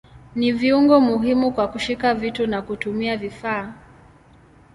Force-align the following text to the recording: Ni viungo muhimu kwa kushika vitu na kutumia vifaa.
Ni 0.35 0.51
viungo 0.51 0.99
muhimu 1.01 1.51
kwa 1.51 1.67
kushika 1.67 2.13
vitu 2.13 2.47
na 2.47 2.61
kutumia 2.61 3.17
vifaa. 3.17 3.73